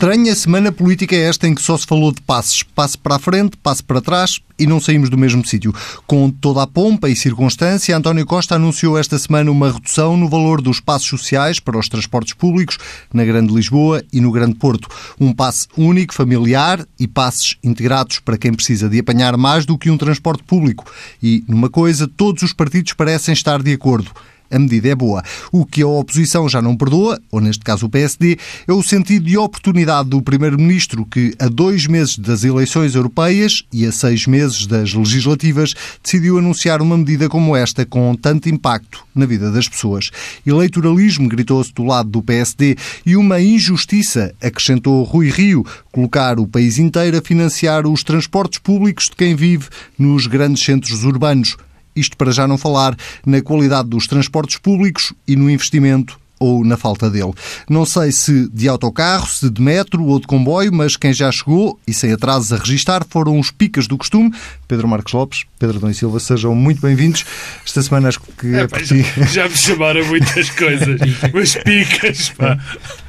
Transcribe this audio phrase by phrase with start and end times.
[0.00, 2.62] Estranha semana política é esta em que só se falou de passos.
[2.62, 5.74] Passo para a frente, passo para trás e não saímos do mesmo sítio.
[6.06, 10.62] Com toda a pompa e circunstância, António Costa anunciou esta semana uma redução no valor
[10.62, 12.78] dos passos sociais para os transportes públicos
[13.12, 14.88] na Grande Lisboa e no Grande Porto.
[15.20, 19.90] Um passe único, familiar e passes integrados para quem precisa de apanhar mais do que
[19.90, 20.90] um transporte público.
[21.22, 24.10] E, numa coisa, todos os partidos parecem estar de acordo
[24.50, 25.22] a medida é boa.
[25.52, 29.24] O que a oposição já não perdoa, ou neste caso o PSD, é o sentido
[29.24, 34.66] de oportunidade do Primeiro-Ministro que, a dois meses das eleições europeias e a seis meses
[34.66, 40.10] das legislativas, decidiu anunciar uma medida como esta com tanto impacto na vida das pessoas.
[40.46, 42.76] Eleitoralismo, gritou-se do lado do PSD,
[43.06, 49.06] e uma injustiça, acrescentou Rui Rio, colocar o país inteiro a financiar os transportes públicos
[49.06, 51.56] de quem vive nos grandes centros urbanos.
[51.94, 56.78] Isto para já não falar na qualidade dos transportes públicos e no investimento ou na
[56.78, 57.32] falta dele.
[57.68, 61.78] Não sei se de autocarro, se de metro ou de comboio, mas quem já chegou
[61.86, 64.32] e sem atrasos a registar foram os picas do costume.
[64.66, 67.26] Pedro Marcos Lopes, Pedro Dom e Silva, sejam muito bem-vindos.
[67.64, 68.96] Esta semana acho que é, é pá, já,
[69.26, 70.98] já, me chamaram muitas coisas,
[71.34, 72.58] mas picas, pá.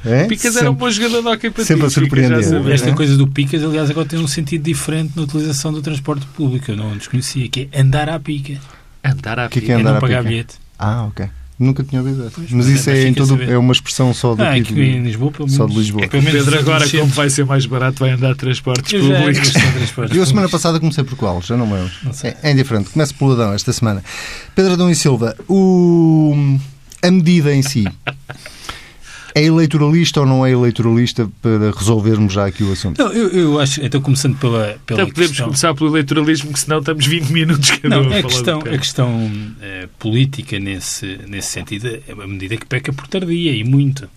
[0.04, 0.26] É?
[0.26, 2.70] Picas era um bom jogador de hockey para Sempre ti, a surpreender.
[2.70, 2.92] Esta é?
[2.92, 6.70] coisa do picas, aliás, agora tem um sentido diferente na utilização do transporte público.
[6.70, 8.60] Eu não desconhecia, que é andar à pica.
[9.02, 9.72] Andar à que pica.
[9.72, 10.28] É, que é, é não à pagar pica?
[10.28, 10.56] bilhete.
[10.78, 11.26] Ah, ok.
[11.58, 12.40] Nunca tinha ouvido essa.
[12.50, 15.30] Mas isso é, em todo, é uma expressão só ah, daqui aqui de, em Lisboa,
[15.30, 15.56] pelo menos.
[15.56, 16.04] só de Lisboa.
[16.04, 19.52] É que o Pedro agora, como vai ser mais barato, vai andar transportes Eu públicos.
[19.52, 21.40] de transportes Eu a semana passada comecei por qual?
[21.42, 21.92] Já não me lembro.
[22.02, 22.12] Não.
[22.24, 22.90] É, é indiferente.
[22.90, 24.02] Começo pelo Adão esta semana.
[24.54, 26.58] Pedro Adão e Silva, o...
[27.02, 27.86] a medida em si
[29.34, 32.98] é eleitoralista ou não é eleitoralista para resolvermos já aqui o assunto?
[33.02, 35.46] Não, eu, eu acho, então começando pela, pela Então podemos questão...
[35.46, 38.58] começar pelo eleitoralismo, que senão estamos 20 minutos cada um Não, a a falar questão,
[38.58, 38.78] a tema.
[38.78, 44.08] questão eh, política nesse, nesse sentido é uma medida que peca por tardia e muito.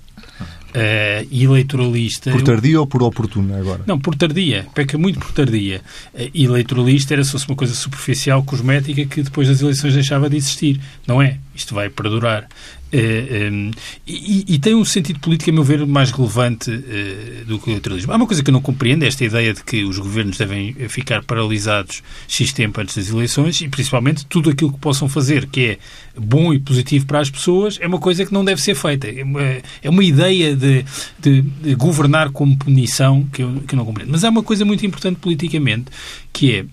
[0.78, 2.32] Eh, e eleitoralista.
[2.32, 3.82] Por eu- tardia ou por oportuna agora?
[3.88, 4.68] Não, por tardia.
[4.76, 5.80] Peca muito por tardia.
[6.14, 10.30] Eh, E eleitoralista era se fosse uma coisa superficial, cosmética, que depois das eleições deixava
[10.30, 10.82] de existir.
[11.08, 11.38] Não é?
[11.56, 12.48] Isto vai perdurar.
[12.92, 13.72] Eh, em,
[14.08, 17.72] e, e tem um sentido político, a meu ver, mais relevante eh, do que o
[17.72, 18.12] eleitoralismo.
[18.14, 20.74] Há uma coisa que eu não compreendo, é esta ideia de que os governos devem
[20.88, 25.62] ficar paralisados X tempo antes das eleições e, principalmente, tudo aquilo que possam fazer que
[25.62, 25.78] é
[26.18, 29.08] bom e positivo para as pessoas é uma coisa que não deve ser feita.
[29.08, 30.86] É uma, é uma ideia de,
[31.20, 34.12] de- de governar como punição que eu, que eu não compreendo.
[34.12, 35.86] Mas há uma coisa muito importante politicamente
[36.32, 36.66] que é,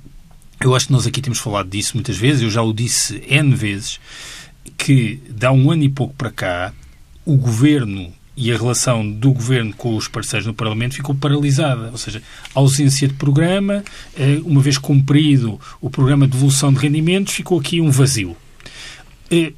[0.60, 3.54] eu acho que nós aqui temos falado disso muitas vezes, eu já o disse N
[3.54, 3.99] vezes,
[4.82, 6.75] que dá um ano e pouco para cá
[7.25, 11.88] o governo e a relação do governo com os parceiros no Parlamento ficou paralisada.
[11.93, 12.20] Ou seja,
[12.53, 13.84] ausência de programa,
[14.19, 18.37] eh, uma vez cumprido o programa de devolução de rendimentos, ficou aqui um vazio.
[19.31, 19.53] Eh,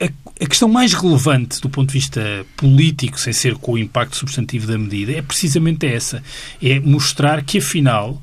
[0.00, 4.66] a questão mais relevante do ponto de vista político, sem ser com o impacto substantivo
[4.66, 6.22] da medida, é precisamente essa.
[6.62, 8.22] É mostrar que, afinal,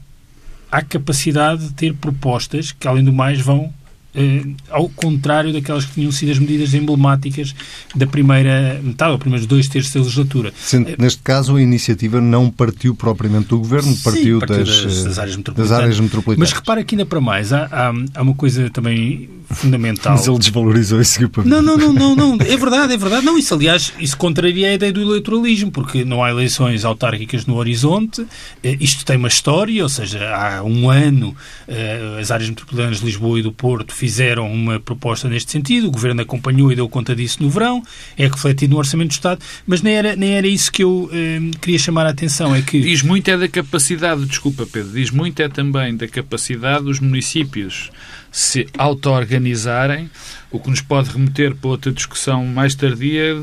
[0.71, 3.71] há capacidade de ter propostas que, além do mais, vão
[4.15, 7.53] eh, ao contrário daquelas que tinham sido as medidas emblemáticas
[7.95, 10.53] da primeira metade, ou primeiros dois terços da legislatura.
[10.69, 14.97] Que, neste caso, a iniciativa não partiu propriamente do governo, Sim, partiu, partiu das, das-
[15.01, 15.71] eh, das áreas das metropolitanas.
[15.71, 16.49] áreas metropolitanas.
[16.49, 20.13] Mas repara que ainda para mais, há, há, há uma coisa também fundamental.
[20.13, 22.37] Mas ele desvalorizou e seguiu para Não, não, não, não, não.
[22.41, 23.25] É verdade, é verdade.
[23.25, 27.55] Não, isso, aliás, isso contraria a ideia do eleitoralismo, porque não há eleições autárquicas no
[27.55, 28.25] horizonte.
[28.63, 31.35] Eh, Isto tem uma história, ou seja, há um ano
[31.67, 35.91] eh, as áreas metropolitanas de Lisboa e do Porto fizeram uma proposta neste sentido, o
[35.91, 37.83] Governo acompanhou e deu conta disso no verão,
[38.17, 41.39] é refletido no Orçamento do Estado, mas nem era, nem era isso que eu eh,
[41.61, 42.79] queria chamar a atenção, é que...
[42.81, 47.91] Diz muito é da capacidade, desculpa Pedro, diz muito é também da capacidade dos municípios
[48.33, 50.09] se auto-organizarem,
[50.49, 53.39] o que nos pode remeter para outra discussão mais tardia,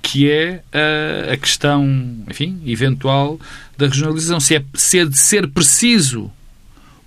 [0.00, 1.84] que é a, a questão,
[2.30, 3.40] enfim, eventual
[3.76, 4.38] da regionalização.
[4.38, 6.30] Se é, se é de ser preciso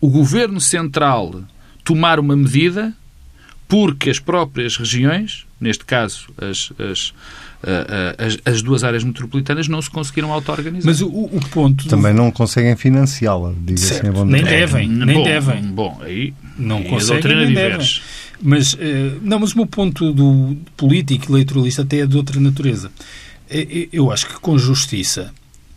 [0.01, 1.41] o Governo Central
[1.85, 2.93] tomar uma medida
[3.65, 7.13] porque as próprias regiões, neste caso as, as,
[8.17, 10.85] as, as duas áreas metropolitanas, não se conseguiram auto-organizar.
[10.85, 11.83] Mas o, o ponto...
[11.85, 15.63] do- Também não conseguem financiá-la, diga assim a bom nem devem, É, nem bom, devem.
[15.63, 18.01] Bom, aí Não aí a conseguem doutrina diverge.
[18.01, 18.31] devem.
[18.43, 22.91] Mas, eh, não, mas o meu ponto do político eleitoralista até é de outra natureza.
[23.49, 25.31] Eh, eh, Eu acho que com justiça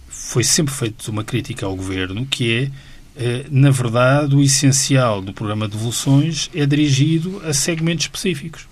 [0.08, 2.70] foi sempre feita uma crítica ao governo que
[3.16, 8.66] é, eh, na verdade, o essencial do programa de devoluções é dirigido a segmentos específicos,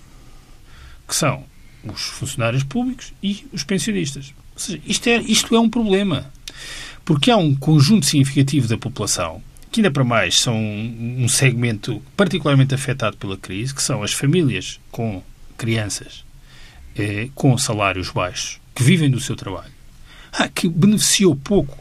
[1.07, 1.43] que são
[1.85, 4.33] os funcionários públicos e os pensionistas.
[4.53, 6.31] Ou seja, isto é, isto é um problema.
[7.03, 9.41] Porque há um conjunto significativo da população
[9.73, 14.79] que ainda para mais são um segmento particularmente afetado pela crise, que são as famílias
[14.91, 15.23] com
[15.57, 16.23] crianças
[16.95, 19.71] eh, com salários baixos, que vivem do seu trabalho,
[20.31, 21.75] ah, que beneficiou pouco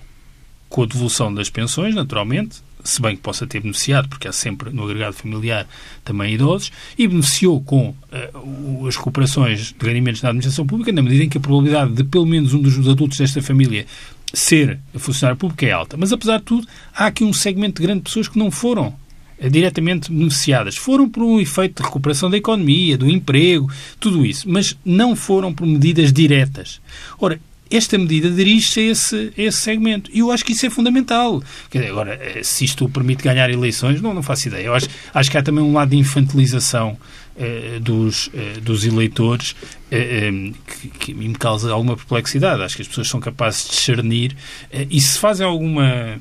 [0.71, 4.71] com a devolução das pensões, naturalmente, se bem que possa ter beneficiado, porque há sempre
[4.71, 5.67] no agregado familiar
[6.05, 11.25] também idosos, e beneficiou com uh, as recuperações de rendimentos na administração pública, na medida
[11.25, 13.87] em que a probabilidade de pelo menos um dos adultos desta família
[14.33, 15.97] ser funcionário público é alta.
[15.97, 18.95] Mas, apesar de tudo, há aqui um segmento de grandes pessoas que não foram
[19.39, 20.77] eh, diretamente beneficiadas.
[20.77, 23.71] Foram por um efeito de recuperação da economia, do emprego,
[24.01, 26.81] tudo isso, mas não foram por medidas diretas.
[27.21, 27.41] Ora,
[27.77, 30.11] esta medida dirige-se a esse, a esse segmento.
[30.13, 31.43] E eu acho que isso é fundamental.
[31.71, 34.67] Dizer, agora, eh, se isto permite ganhar eleições, não, não faço ideia.
[34.67, 36.99] Eu acho, acho que há também um lado de infantilização
[37.35, 39.57] eh, dos, eh, dos eleitores
[39.91, 42.63] eh, eh que, que, me causa alguma perplexidade.
[42.63, 44.37] Acho que as pessoas são capazes de discernir
[44.71, 46.21] eh, e se fazem alguma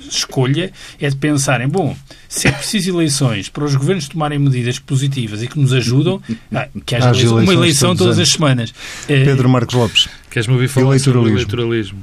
[0.00, 1.96] escolha é de pensarem, bom,
[2.28, 6.20] se é preciso eleições para os governos tomarem medidas positivas e que nos ajudam,
[6.52, 8.74] ah, que haja eleições, uma eleição todas as semanas.
[9.06, 10.08] Pedro Marcos Lopes.
[10.30, 12.00] Queres-me ouvir falar sobre o eleitoralismo?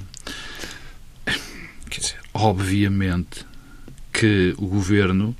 [1.89, 3.45] Quer dizer, obviamente
[4.11, 5.33] que o governo,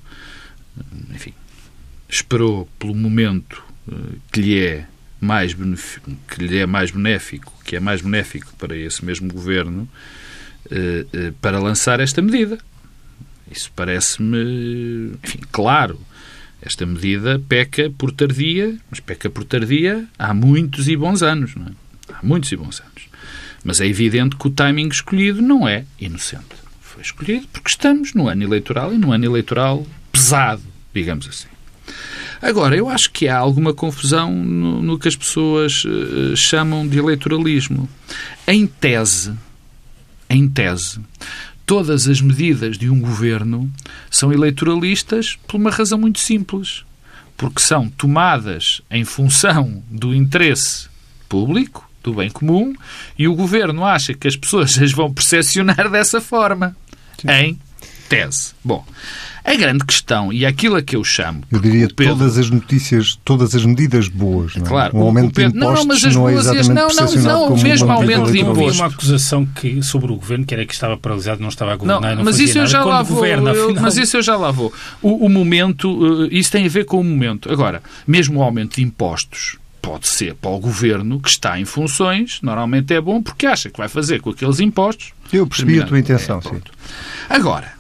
[1.13, 1.34] enfim,
[2.07, 3.62] esperou pelo momento
[3.92, 3.94] eh,
[4.31, 4.86] que lhe é
[5.19, 9.89] mais benéfico, que lhe é mais benéfico, que é mais benéfico para esse mesmo governo,
[10.72, 12.57] eh, eh, para lançar esta medida.
[13.51, 16.00] Isso parece-me, enfim, claro.
[16.62, 21.68] Esta medida peca por tardia, mas peca por tardia há muitos e bons anos, não
[21.68, 21.87] é?
[22.17, 23.07] Há muitos e bons anos.
[23.63, 26.55] Mas é evidente que o timing escolhido não é inocente.
[26.81, 31.47] Foi escolhido porque estamos no ano eleitoral e no ano eleitoral pesado, digamos assim.
[32.41, 36.97] Agora, eu acho que há alguma confusão no, no que as pessoas uh, chamam de
[36.99, 37.89] eleitoralismo.
[38.47, 39.33] Em tese,
[40.29, 40.99] em tese,
[41.65, 43.71] todas as medidas de um governo
[44.09, 46.83] são eleitoralistas por uma razão muito simples.
[47.35, 50.89] Porque são tomadas em função do interesse
[51.29, 52.74] público, do bem comum,
[53.18, 56.75] e o governo acha que as pessoas as vão percepcionar dessa forma.
[57.19, 57.30] Sim.
[57.30, 57.59] Em
[58.07, 58.54] tese.
[58.63, 58.86] Bom,
[59.44, 61.42] a grande questão, e aquilo a que eu chamo...
[61.51, 64.56] Eu diria Pedro, todas as notícias, todas as medidas boas.
[64.56, 64.68] Não é?
[64.68, 64.98] Claro.
[64.98, 67.63] O aumento Pedro, de impostos não, mas as não é exatamente não, não, não, como
[67.63, 68.63] mesmo aumento de impostos.
[68.68, 71.75] Havia uma acusação que, sobre o governo que era que estava paralisado, não estava a
[71.75, 73.18] governar não, não mas isso eu já lá vou.
[73.18, 74.71] Governa, eu, Mas isso eu já lá vou.
[75.01, 77.51] O, o momento, eh, isso tem a ver com o momento.
[77.51, 82.39] Agora, mesmo o aumento de impostos pode ser para o governo que está em funções,
[82.41, 85.13] normalmente é bom porque acha que vai fazer com aqueles impostos.
[85.31, 86.62] Eu percebi a tua intenção, é, sim.
[87.29, 87.74] Agora,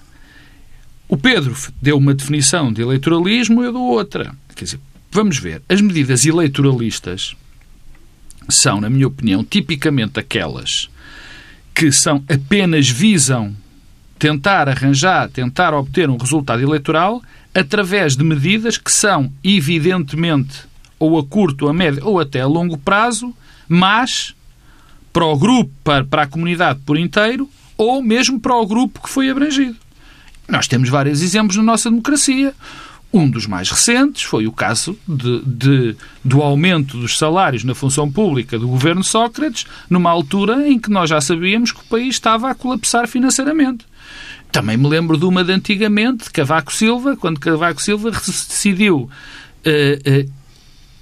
[1.07, 4.35] o Pedro deu uma definição de eleitoralismo, eu dou outra.
[4.55, 4.79] Quer dizer,
[5.11, 5.61] vamos ver.
[5.69, 7.35] As medidas eleitoralistas
[8.49, 10.89] são, na minha opinião, tipicamente aquelas
[11.73, 13.55] que são apenas visam
[14.17, 17.21] tentar arranjar, tentar obter um resultado eleitoral
[17.53, 20.66] através de medidas que são evidentemente
[20.99, 23.33] ou a curto, a médio ou até a longo prazo,
[23.67, 24.33] mas
[25.13, 29.09] para o grupo, para, para a comunidade por inteiro ou mesmo para o grupo que
[29.09, 29.75] foi abrangido.
[30.47, 32.53] Nós temos vários exemplos na nossa democracia.
[33.13, 38.11] Um dos mais recentes foi o caso de, de, do aumento dos salários na função
[38.11, 42.49] pública do governo Sócrates, numa altura em que nós já sabíamos que o país estava
[42.49, 43.85] a colapsar financeiramente.
[44.51, 49.09] Também me lembro de uma de antigamente, de Cavaco Silva, quando Cavaco Silva decidiu
[49.65, 50.31] uh,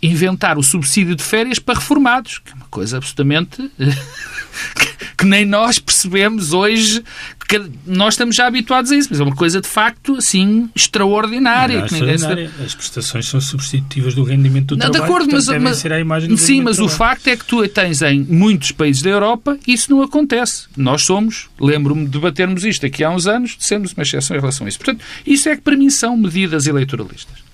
[0.05, 3.71] inventar o subsídio de férias para reformados, que é uma coisa absolutamente
[5.17, 7.03] que nem nós percebemos hoje,
[7.47, 11.81] que nós estamos já habituados a isso, mas é uma coisa de facto assim extraordinária.
[11.81, 12.51] Não, que extraordinária.
[12.63, 15.99] As prestações são substitutivas do rendimento do não, trabalho, de acordo, mas, mas ser a
[15.99, 19.91] imagem Sim, mas o facto é que tu tens em muitos países da Europa isso
[19.91, 20.65] não acontece.
[20.75, 24.65] Nós somos, lembro-me de debatermos isto aqui há uns anos, sermos uma exceção em relação
[24.65, 24.77] a isso.
[24.77, 27.45] Portanto, isso é que para mim são medidas eleitoralistas.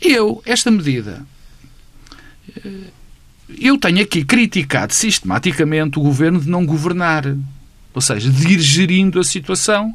[0.00, 1.24] Eu, esta medida,
[3.58, 7.24] eu tenho aqui criticado sistematicamente o governo de não governar,
[7.94, 9.94] ou seja, de ir gerindo a situação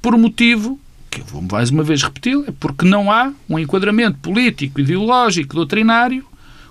[0.00, 0.78] por um motivo
[1.10, 5.56] que eu vou mais uma vez repetir, é porque não há um enquadramento político, ideológico,
[5.56, 6.24] doutrinário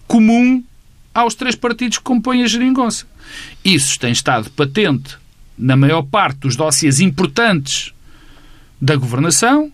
[0.07, 0.63] comum
[1.13, 3.05] aos três partidos que compõem a geringonça.
[3.63, 5.17] Isso tem estado patente
[5.57, 7.93] na maior parte dos dossiês importantes
[8.81, 9.71] da governação,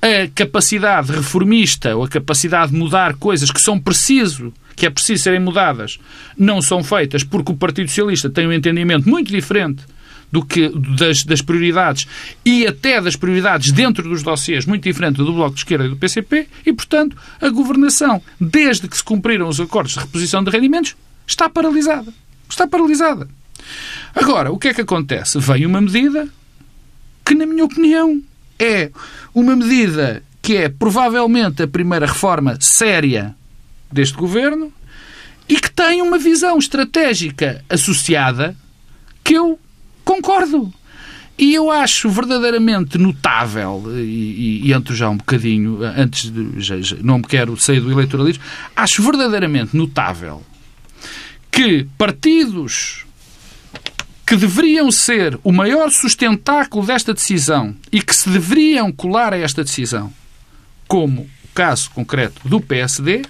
[0.00, 5.24] a capacidade reformista ou a capacidade de mudar coisas que são preciso que é preciso
[5.24, 5.98] serem mudadas,
[6.36, 9.82] não são feitas porque o Partido Socialista tem um entendimento muito diferente
[10.30, 12.06] do que das, das, prioridades
[12.44, 15.96] e até das prioridades dentro dos dossiês muito diferente do Bloco de Esquerda e do
[15.96, 20.94] PCP e, portanto, a governação, desde que se cumpriram os acordos de reposição de rendimentos,
[21.26, 22.12] está paralisada.
[22.48, 23.28] Está paralisada.
[24.14, 25.38] Agora, o que é que acontece?
[25.38, 26.28] Vem uma medida
[27.24, 28.22] que, na minha opinião,
[28.58, 28.90] é
[29.34, 33.34] uma medida que é provavelmente a primeira reforma séria
[33.90, 34.72] deste governo
[35.48, 38.56] e que tem uma visão estratégica associada
[39.24, 39.58] que eu
[40.04, 40.72] concordo.
[41.38, 46.60] E eu acho verdadeiramente notável, e, e, entro já um bocadinho, antes de.
[46.60, 48.42] Já, já, não me quero sair do eleitoralismo,
[48.74, 50.42] acho verdadeiramente notável
[51.50, 53.04] que partidos
[54.28, 59.64] que deveriam ser o maior sustentáculo desta decisão e que se deveriam colar a esta
[59.64, 60.12] decisão,
[60.86, 63.22] como o caso concreto do PSD,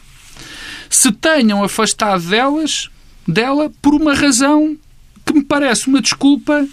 [0.90, 2.90] se tenham afastado delas,
[3.28, 4.76] dela por uma razão
[5.24, 6.66] que me parece uma desculpa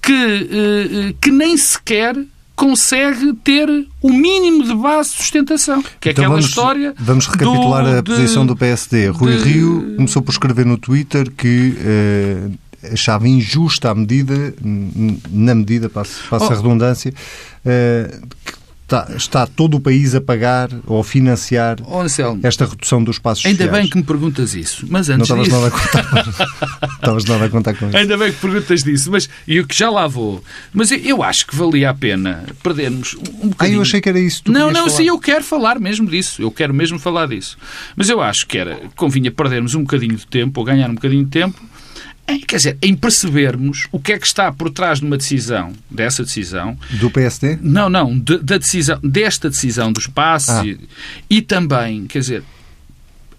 [0.00, 2.16] que, eh, eh, que nem sequer
[2.54, 3.68] consegue ter
[4.00, 5.82] o mínimo de base de sustentação.
[6.00, 6.94] Que é então aquela vamos, história.
[6.96, 9.08] Vamos recapitular do, a posição do PSD.
[9.08, 12.48] Rui de, Rio começou por escrever no Twitter que eh,
[12.92, 14.54] achava injusta a medida,
[15.30, 16.52] na medida, passa, passa oh.
[16.52, 17.12] a redundância,
[17.64, 18.52] eh, que
[18.86, 23.18] Está, está, todo o país a pagar ou a financiar oh, Anselmo, esta redução dos
[23.18, 23.82] passos Ainda sociais.
[23.82, 25.90] bem que me perguntas isso, mas antes Não estavas disso...
[25.90, 26.88] nada a contar.
[26.94, 27.96] estavas nada a contar com isso.
[27.96, 30.40] Ainda bem que perguntas disso, mas e o que já lá vou.
[30.72, 33.78] Mas eu acho que valia a pena perdermos um bocadinho.
[33.78, 34.44] Ah, eu achei que era isso.
[34.46, 34.90] não, não, falar.
[34.90, 36.40] sim, eu quero falar mesmo disso.
[36.40, 37.58] Eu quero mesmo falar disso.
[37.96, 41.24] Mas eu acho que era convinha perdermos um bocadinho de tempo ou ganhar um bocadinho
[41.24, 41.60] de tempo
[42.28, 45.72] em, quer dizer, em percebermos o que é que está por trás de uma decisão,
[45.90, 46.76] dessa decisão.
[46.90, 47.58] Do PSD?
[47.62, 50.66] Não, não, de, da decisão, desta decisão dos passos ah.
[50.66, 50.78] e,
[51.30, 52.42] e, também, quer dizer,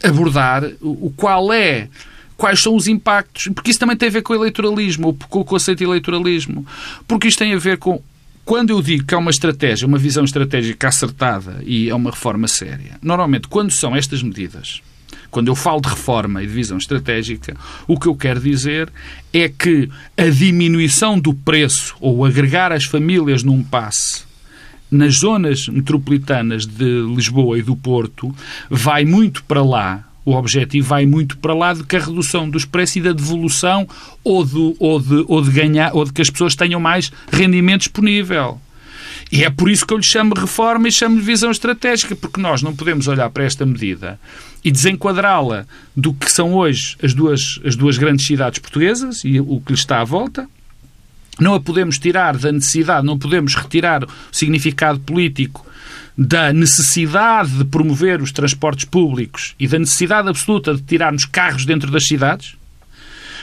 [0.03, 1.89] abordar o, o, qual é.
[2.37, 3.49] Quais são os impactos?
[3.55, 6.67] Porque isso também tem a ver com o eleitoralismo, ou com o conceito de eleitoralismo.
[7.07, 7.99] Porque isto tem a ver com
[8.45, 12.47] quando eu digo que é uma estratégia, uma visão estratégica acertada e é uma reforma
[12.47, 14.81] séria, normalmente, quando são estas medidas
[15.31, 17.55] quando eu falo de reforma e de visão estratégica,
[17.87, 18.91] o que eu quero dizer
[19.33, 24.25] é que a diminuição do preço ou agregar as famílias num passe
[24.89, 28.33] nas zonas metropolitanas de Lisboa e do Porto
[28.69, 32.65] vai muito para lá o objetivo vai muito para lá de que a redução dos
[32.65, 33.87] preços e da devolução
[34.25, 37.83] ou de, ou de, ou de ganhar ou de que as pessoas tenham mais rendimento
[37.83, 38.59] disponível.
[39.31, 42.61] E é por isso que eu lhe chamo reforma e chamo-lhe visão estratégica, porque nós
[42.61, 44.19] não podemos olhar para esta medida
[44.63, 45.65] e desenquadrá-la
[45.95, 49.79] do que são hoje as duas, as duas grandes cidades portuguesas e o que lhe
[49.79, 50.47] está à volta.
[51.39, 55.65] Não a podemos tirar da necessidade, não podemos retirar o significado político
[56.17, 61.91] da necessidade de promover os transportes públicos e da necessidade absoluta de tirarmos carros dentro
[61.91, 62.55] das cidades.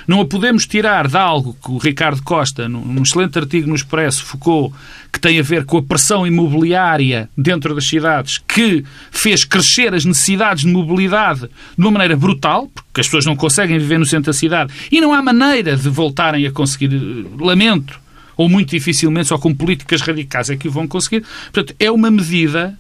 [0.06, 4.24] Não a podemos tirar de algo que o Ricardo Costa, num excelente artigo no Expresso,
[4.24, 4.72] focou,
[5.12, 10.04] que tem a ver com a pressão imobiliária dentro das cidades, que fez crescer as
[10.04, 14.26] necessidades de mobilidade de uma maneira brutal, porque as pessoas não conseguem viver no centro
[14.26, 16.90] da cidade e não há maneira de voltarem a conseguir.
[17.38, 18.00] Lamento.
[18.36, 21.24] Ou muito dificilmente, só com políticas radicais é que o vão conseguir.
[21.52, 22.76] Portanto, é uma medida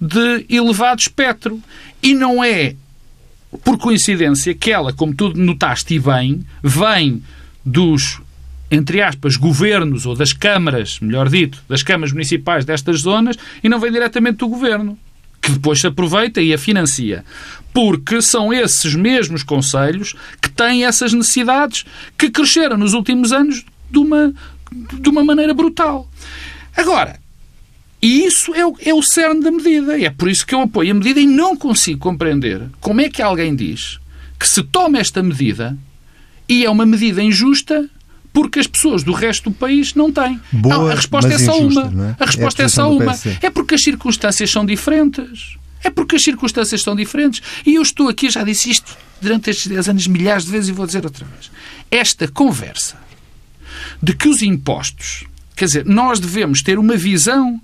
[0.00, 1.60] de elevado espectro.
[2.02, 2.76] E não é
[3.62, 7.22] por coincidência, que ela, como tu notaste bem, vem
[7.64, 8.20] dos,
[8.70, 13.78] entre aspas, governos ou das câmaras, melhor dito, das câmaras municipais destas zonas e não
[13.78, 14.98] vem diretamente do governo,
[15.40, 17.24] que depois se aproveita e a financia.
[17.72, 21.84] Porque são esses mesmos conselhos que têm essas necessidades
[22.16, 24.32] que cresceram nos últimos anos de uma,
[24.72, 26.08] de uma maneira brutal.
[26.76, 27.18] Agora,
[28.04, 29.96] e isso é o, é o cerne da medida.
[29.96, 33.08] E é por isso que eu apoio a medida e não consigo compreender como é
[33.08, 33.98] que alguém diz
[34.38, 35.74] que se toma esta medida
[36.46, 37.88] e é uma medida injusta
[38.30, 40.38] porque as pessoas do resto do país não têm.
[40.52, 42.08] Boa, não, a resposta é só injusta, uma.
[42.10, 42.16] É?
[42.22, 43.18] A resposta é, é só uma.
[43.40, 45.56] É porque as circunstâncias são diferentes.
[45.82, 47.40] É porque as circunstâncias são diferentes.
[47.64, 50.72] E eu estou aqui, já disse isto durante estes 10 anos milhares de vezes e
[50.72, 51.50] vou dizer outra vez.
[51.90, 52.98] Esta conversa
[54.02, 55.24] de que os impostos,
[55.56, 57.58] quer dizer, nós devemos ter uma visão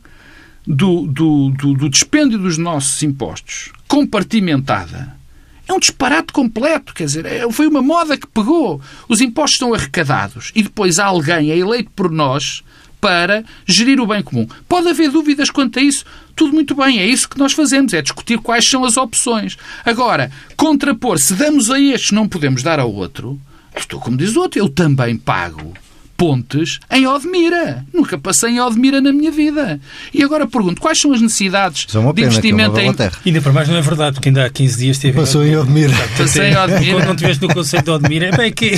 [0.71, 5.19] do, do, do, do dispêndio dos nossos impostos compartimentada
[5.67, 6.93] é um disparate completo.
[6.93, 8.81] Quer dizer, é, foi uma moda que pegou.
[9.09, 12.65] Os impostos são arrecadados e depois alguém é eleito por nós
[13.01, 14.47] para gerir o bem comum.
[14.69, 16.05] Pode haver dúvidas quanto a isso.
[16.35, 19.57] Tudo muito bem, é isso que nós fazemos, é discutir quais são as opções.
[19.85, 23.41] Agora, contrapor, se damos a este, não podemos dar ao outro,
[23.77, 25.73] estou como diz o outro, eu também pago
[26.21, 27.83] pontes em Odmira.
[27.95, 29.81] Nunca passei em Odmira na minha vida.
[30.13, 32.95] E agora pergunto, quais são as necessidades é de investimento em...
[33.25, 35.17] Ainda para mais não é verdade, porque ainda há 15 dias teve...
[35.19, 35.95] Passou em Odmira.
[36.19, 36.93] Passei em Odmira.
[36.97, 38.73] Quando não estiveste no conceito de Odmira, é bem que...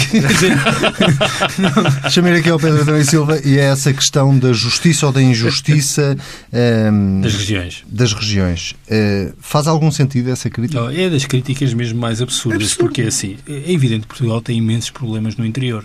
[2.11, 5.21] Chamei aqui ao Pedro Adão e Silva e é essa questão da justiça ou da
[5.21, 6.17] injustiça...
[6.53, 7.83] Um, ehm, das regiões.
[7.89, 8.77] Das regiões.
[8.87, 10.81] Uh, faz algum sentido essa crítica?
[10.81, 12.87] Não, é das críticas mesmo mais absurdas, Absurdo.
[12.87, 15.85] porque assim, é evidente que Portugal tem imensos problemas no interior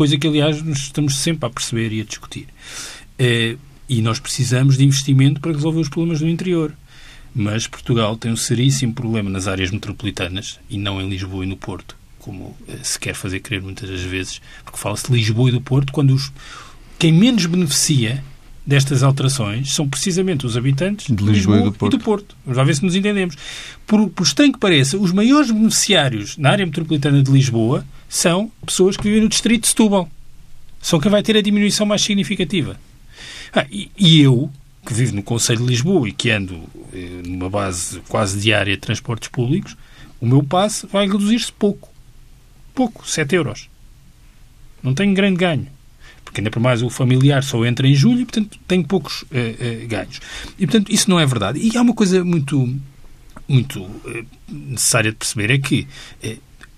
[0.00, 2.46] coisa que, aliás, nos estamos sempre a perceber e a discutir.
[3.18, 6.72] Eh, e nós precisamos de investimento para resolver os problemas do interior.
[7.34, 11.54] Mas Portugal tem um seríssimo problema nas áreas metropolitanas e não em Lisboa e no
[11.54, 15.52] Porto, como eh, se quer fazer crer muitas das vezes, porque fala-se de Lisboa e
[15.52, 16.32] do Porto quando os,
[16.98, 18.24] quem menos beneficia
[18.66, 21.94] destas alterações são precisamente os habitantes de Lisboa, e, do Porto.
[21.94, 22.36] e do Porto.
[22.46, 23.36] Vamos lá ver se nos entendemos.
[23.86, 28.96] Por, por estranho que pareça, os maiores beneficiários na área metropolitana de Lisboa são pessoas
[28.96, 30.10] que vivem no distrito de Setúbal.
[30.82, 32.78] São quem vai ter a diminuição mais significativa.
[33.52, 34.50] Ah, e, e, eu,
[34.84, 36.60] que vivo no Conselho de Lisboa e que ando
[36.92, 39.76] eh, numa base quase diária de transportes públicos,
[40.20, 41.88] o meu passe vai reduzir-se pouco.
[42.74, 43.68] Pouco, 7 euros.
[44.82, 45.68] Não tenho grande ganho
[46.24, 49.26] porque ainda por mais o familiar só entra em julho e, portanto, tem poucos uh,
[49.26, 50.20] uh, ganhos.
[50.56, 51.58] E, portanto, isso não é verdade.
[51.58, 52.72] E há uma coisa muito,
[53.48, 55.88] muito uh, necessária de perceber, é que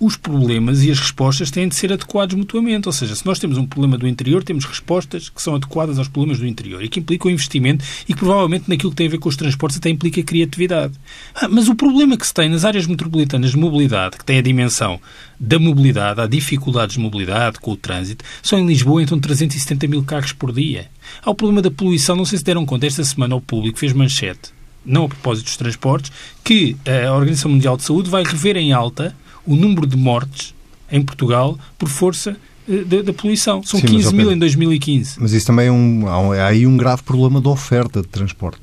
[0.05, 2.89] os problemas e as respostas têm de ser adequados mutuamente.
[2.89, 6.09] Ou seja, se nós temos um problema do interior, temos respostas que são adequadas aos
[6.09, 9.19] problemas do interior e que implicam investimento e que provavelmente naquilo que tem a ver
[9.19, 10.95] com os transportes até implica criatividade.
[11.33, 14.43] Ah, mas o problema que se tem nas áreas metropolitanas de mobilidade, que tem a
[14.43, 15.01] dimensão
[15.39, 20.03] da mobilidade, há dificuldades de mobilidade com o trânsito, só em Lisboa entram 370 mil
[20.03, 20.89] carros por dia.
[21.25, 23.93] Há o problema da poluição, não sei se deram conta, esta semana o público fez
[23.93, 24.51] manchete,
[24.85, 26.11] não a propósito dos transportes,
[26.43, 29.15] que a Organização Mundial de Saúde vai rever em alta
[29.47, 30.55] o número de mortes
[30.91, 32.37] em Portugal por força
[32.69, 33.63] eh, da, da poluição.
[33.63, 35.17] São Sim, 15 mil em 2015.
[35.21, 38.61] Mas isso também é um, há aí um grave problema de oferta de transporte.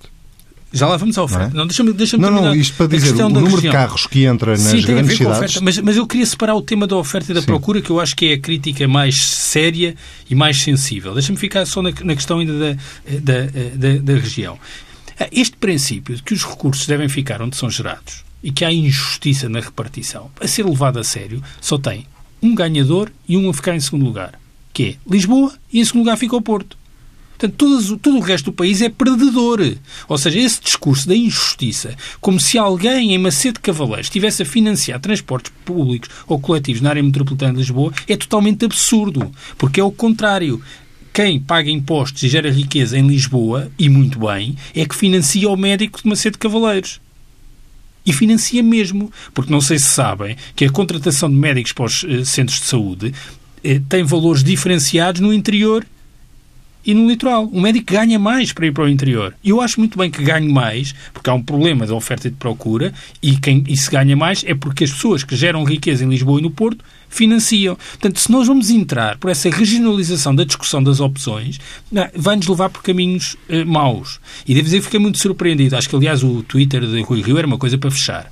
[0.71, 1.47] Já lá vamos à oferta.
[1.47, 1.57] Não, é?
[1.57, 3.71] não deixa-me deixa Não, não, isto para dizer, o número região.
[3.71, 5.59] de carros que entra nas Sim, grandes cidades...
[5.61, 7.47] Mas, mas eu queria separar o tema da oferta e da Sim.
[7.47, 9.95] procura, que eu acho que é a crítica mais séria
[10.29, 11.13] e mais sensível.
[11.15, 12.73] Deixa-me ficar só na, na questão ainda da,
[13.19, 13.45] da,
[13.75, 14.59] da, da região.
[15.31, 19.49] Este princípio de que os recursos devem ficar onde são gerados e que há injustiça
[19.49, 22.05] na repartição, a ser levado a sério, só tem
[22.41, 24.39] um ganhador e um a ficar em segundo lugar,
[24.73, 26.77] que é Lisboa, e em segundo lugar fica o Porto.
[27.39, 29.61] Portanto, todo, todo o resto do país é perdedor.
[30.09, 34.99] Ou seja, esse discurso da injustiça, como se alguém em Macedo Cavaleiros estivesse a financiar
[34.99, 39.31] transportes públicos ou coletivos na área metropolitana de Lisboa, é totalmente absurdo.
[39.57, 40.61] Porque é o contrário
[41.13, 45.55] quem paga impostos e gera riqueza em Lisboa, e muito bem, é que financia o
[45.55, 46.99] médico de Macedo Cavaleiros.
[48.05, 52.03] E financia mesmo, porque não sei se sabem que a contratação de médicos para os
[52.03, 53.13] eh, centros de saúde
[53.63, 55.85] eh, tem valores diferenciados no interior
[56.85, 57.45] e no litoral.
[57.45, 59.35] O médico ganha mais para ir para o interior.
[59.43, 62.31] E eu acho muito bem que ganhe mais, porque há um problema de oferta e
[62.31, 66.03] de procura, e, quem, e se ganha mais é porque as pessoas que geram riqueza
[66.03, 67.75] em Lisboa e no Porto financiam.
[67.75, 71.59] Portanto, se nós vamos entrar por essa regionalização da discussão das opções,
[72.15, 74.19] vai-nos levar por caminhos eh, maus.
[74.47, 75.75] E devo dizer que fiquei muito surpreendido.
[75.75, 78.31] Acho que, aliás, o Twitter de Rui Rio era uma coisa para fechar.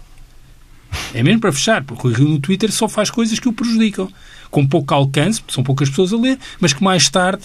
[1.13, 4.10] É mesmo para fechar, porque o Rio no Twitter só faz coisas que o prejudicam.
[4.50, 7.44] Com pouco alcance, são poucas pessoas a ler, mas que mais tarde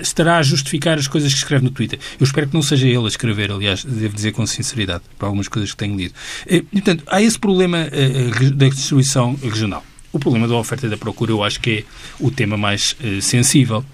[0.00, 1.98] estará a justificar as coisas que escreve no Twitter.
[2.18, 5.48] Eu espero que não seja ele a escrever, aliás, devo dizer com sinceridade, para algumas
[5.48, 6.14] coisas que tenho lido.
[6.48, 9.84] E, eh, portanto, há esse problema uh, da distribuição regional.
[10.12, 11.84] O problema da oferta e da procura eu acho que é
[12.18, 13.84] o tema mais uh, sensível,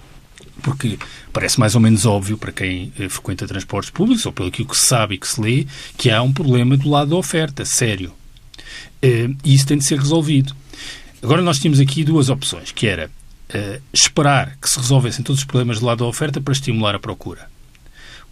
[0.63, 0.97] porque
[1.33, 4.85] parece mais ou menos óbvio para quem uh, frequenta transportes públicos, ou pelo que se
[4.85, 8.13] sabe e que se lê, que há um problema do lado da oferta, sério.
[9.03, 10.55] Uh, e isso tem de ser resolvido.
[11.21, 13.09] Agora nós tínhamos aqui duas opções, que era
[13.93, 17.47] esperar que se resolvessem todos os problemas do lado da oferta para estimular a procura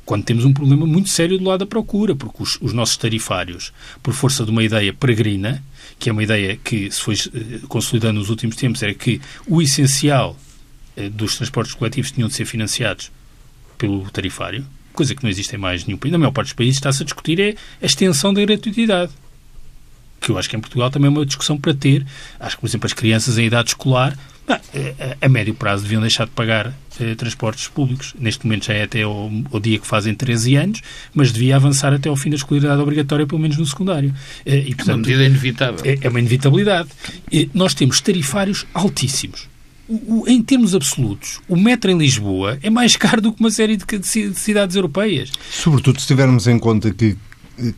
[0.05, 3.71] quando temos um problema muito sério do lado da procura, porque os, os, nossos tarifários,
[4.01, 5.63] por força de uma ideia peregrina,
[5.97, 9.61] que é uma ideia que se foi eh, consolidando nos últimos tempos, era que o
[9.61, 10.37] essencial
[10.97, 13.11] eh, dos transportes coletivos tinham de ser financiados
[13.77, 16.11] pelo tarifário, coisa que não existe em mais nenhum país.
[16.11, 19.11] Na maior parte dos países está-se a discutir é a extensão da gratuitidade.
[20.19, 22.05] Que eu acho que em Portugal também é uma discussão para ter.
[22.39, 26.25] Acho que, por exemplo, as crianças em idade escolar a, a, médio prazo deviam deixar
[26.25, 28.13] de pagar eh, transportes públicos.
[28.19, 30.82] Neste momento já é até o, o, dia que fazem 13 anos,
[31.13, 34.13] mas devia avançar até ao fim da escolaridade obrigatória, pelo menos no secundário.
[34.45, 35.79] Eh, e, portanto, é uma medida inevitável.
[35.86, 36.89] É, é uma inevitabilidade.
[37.32, 39.47] E nós temos tarifários altíssimos.
[39.88, 43.51] O, o, em termos absolutos, o metro em Lisboa é mais caro do que uma
[43.51, 45.32] série de, de cidades europeias.
[45.49, 47.17] Sobretudo se tivermos em conta que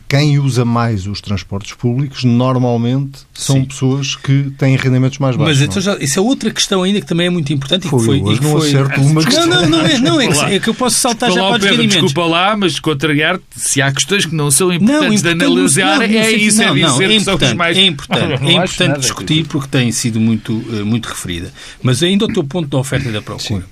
[0.08, 3.64] quem usa mais os transportes públicos normalmente são Sim.
[3.66, 5.58] pessoas que têm rendimentos mais baixos.
[5.58, 8.00] Mas então já, isso é outra questão ainda que também é muito importante foi, e
[8.00, 8.20] que foi.
[8.20, 8.68] Hoje e que não foi...
[8.68, 9.46] acerto uma questão.
[9.46, 11.58] Não, não, não é, não, é, que, é que eu posso saltar desculpa já lá,
[11.58, 15.36] para os Pedro, Desculpa lá, mas contrariar se há questões que não são importantes não,
[15.36, 17.76] de analisar, não, é isso, é dizer é que são os mais...
[17.76, 21.52] É importante, é importante discutir porque tem sido muito, eh, muito referida.
[21.82, 23.64] Mas ainda o teu ponto da oferta e da procura.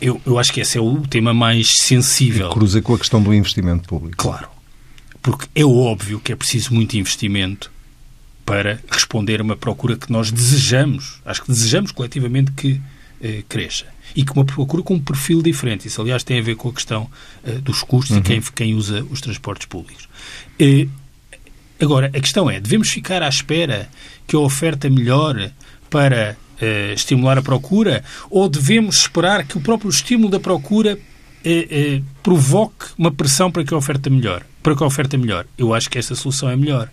[0.00, 2.48] Eu, eu acho que esse é o tema mais sensível.
[2.48, 4.16] E cruza com a questão do investimento público.
[4.16, 4.51] Claro
[5.22, 7.70] porque é óbvio que é preciso muito investimento
[8.44, 12.80] para responder a uma procura que nós desejamos, acho que desejamos coletivamente que
[13.22, 13.86] eh, cresça.
[14.16, 15.86] E que uma procura com um perfil diferente.
[15.86, 17.08] Isso, aliás, tem a ver com a questão
[17.44, 18.18] eh, dos custos uhum.
[18.18, 20.08] e quem, quem usa os transportes públicos.
[20.58, 20.88] Eh,
[21.80, 23.88] agora, a questão é, devemos ficar à espera
[24.26, 25.52] que a oferta melhore
[25.88, 30.98] para uh, estimular a procura ou devemos esperar que o próprio estímulo da procura
[32.22, 35.46] provoque uma pressão para que a oferta melhor, para que a oferta melhor?
[35.56, 36.88] Eu acho que esta solução é melhor.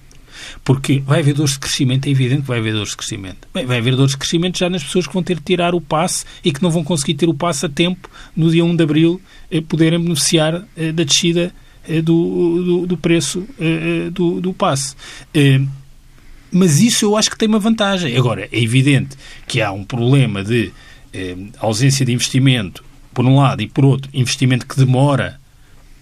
[0.64, 3.48] Porque vai haver dores de crescimento, é evidente que vai haver dores de crescimento.
[3.54, 5.82] Bem, vai haver dores de crescimento já nas pessoas que vão ter de tirar o
[5.82, 8.84] passe e que não vão conseguir ter o passe a tempo no dia 1 de
[8.84, 11.54] abril eh, poderem beneficiar eh, da descida
[11.88, 14.96] eh, do, do, do, preço eh, eh, do, do passe.
[15.34, 15.62] Eh,
[16.52, 18.16] mas isso eu acho que tem uma vantagem.
[18.16, 20.72] Agora, é evidente que há um problema de
[21.60, 25.39] ausência de investimento, por um lado, e por outro, investimento que demora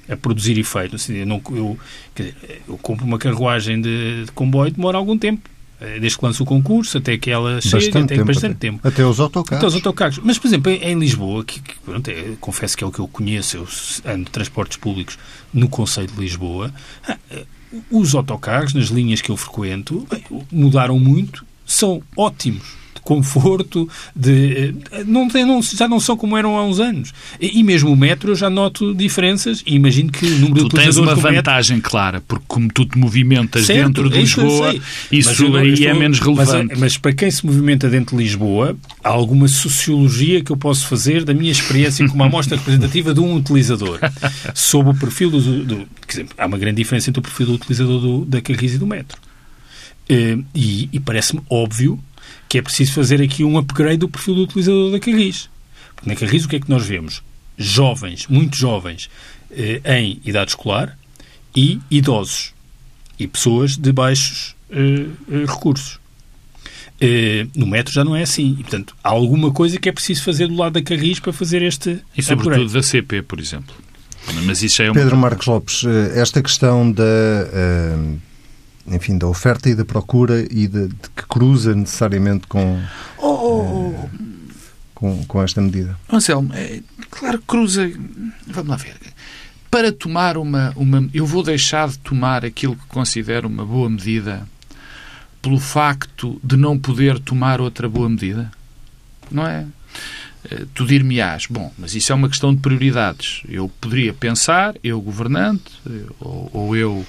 [0.10, 0.96] a produzir efeito.
[0.96, 1.78] Assim, eu, não, eu,
[2.16, 2.36] dizer,
[2.68, 5.50] eu compro uma carruagem de, de, comboio, demora algum tempo.
[5.80, 8.60] Eh, desde que lança o concurso até que ela chegue, bastante até tempo, bastante até.
[8.60, 8.88] tempo.
[8.88, 9.58] Até os autocarros.
[9.58, 10.20] Até os autocarros.
[10.24, 13.08] Mas, por exemplo, em, Lisboa, que, que pronto, é, confesso que é o que eu
[13.08, 13.68] conheço, eu
[14.12, 15.20] ando de transportes públicos
[15.54, 16.74] no Conselho de Lisboa,
[17.08, 17.46] ah, eh,
[17.92, 20.08] os autocarros, nas linhas que eu frequento,
[20.52, 26.58] mudaram muito, são ótimos conforto, de, eh, não, tem, não, já não são como eram
[26.58, 27.14] há uns anos.
[27.40, 30.76] E, e, mesmo o metro eu já noto diferenças e imagino que o número tu
[30.76, 31.90] de tens uma vantagem metro...
[31.90, 34.76] clara, porque como tu te movimentas certo, dentro de Lisboa,
[35.10, 36.68] isso aí estou, é menos relevante.
[36.72, 40.86] Mas, mas, para quem se movimenta dentro de Lisboa, há alguma sociologia que eu posso
[40.86, 44.00] fazer da minha experiência como amostra representativa de um utilizador
[44.54, 48.02] sob o perfil do, do dizer, há uma grande diferença entre o perfil do utilizador
[48.02, 49.18] do, da Carris e do metro.
[50.12, 51.98] Uh, e, e parece-me óbvio
[52.48, 55.50] que é preciso fazer aqui um upgrade do perfil do utilizador da Carris.
[55.96, 57.22] Porque na Carris o que é que nós vemos?
[57.58, 59.10] Jovens, muito jovens,
[59.52, 60.98] eh, em idade escolar
[61.56, 62.54] e idosos.
[63.20, 66.00] E pessoas de baixos eh, eh recursos.
[67.00, 68.56] Eh, no metro já não é assim.
[68.60, 71.62] E, portanto, há alguma coisa que é preciso fazer do lado da Carris para fazer
[71.62, 72.74] este E sobretudo upgrade.
[72.74, 73.76] da CP, por exemplo.
[74.46, 74.94] Mas isso é uma...
[74.94, 78.20] Pedro Marcos Lopes, eh, esta questão da uh,
[78.88, 82.82] enfim, da oferta e da procura e de, de que cruza necessariamente com,
[83.18, 84.10] oh, oh, oh.
[84.94, 85.98] com, com esta medida.
[86.12, 87.92] Anselmo, é, claro que cruza.
[88.48, 88.96] Vamos lá ver.
[89.70, 91.10] Para tomar uma, uma.
[91.14, 94.48] Eu vou deixar de tomar aquilo que considero uma boa medida
[95.42, 98.52] pelo facto de não poder tomar outra boa medida?
[99.30, 99.66] Não é?
[100.50, 103.42] Eh, tu dir-me-ás, bom, mas isso é uma questão de prioridades.
[103.48, 105.72] Eu poderia pensar, eu governante,
[106.20, 107.06] ou, ou eu